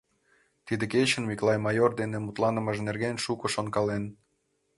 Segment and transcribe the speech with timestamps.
[0.65, 4.03] Тиде кечын Миклай майор дене мутланымыж нерген шуко шонкален.